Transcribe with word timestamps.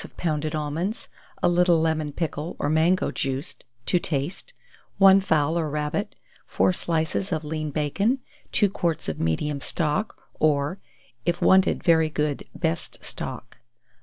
of 0.03 0.17
pounded 0.17 0.55
almonds, 0.55 1.09
a 1.43 1.47
little 1.47 1.79
lemon 1.79 2.11
pickle, 2.11 2.55
or 2.57 2.69
mango 2.71 3.11
juice, 3.11 3.57
to 3.85 3.99
taste; 3.99 4.51
1 4.97 5.21
fowl 5.21 5.59
or 5.59 5.69
rabbit, 5.69 6.15
4 6.47 6.73
slices 6.73 7.31
of 7.31 7.43
lean 7.43 7.69
bacon; 7.69 8.17
2 8.51 8.67
quarts 8.67 9.07
of 9.07 9.19
medium 9.19 9.61
stock, 9.61 10.17
or, 10.39 10.79
if 11.23 11.39
wanted 11.39 11.83
very 11.83 12.09
good, 12.09 12.43
best 12.55 12.97
stock. 13.05 13.57